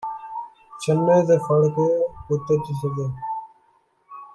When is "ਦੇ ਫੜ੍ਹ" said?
1.25-1.69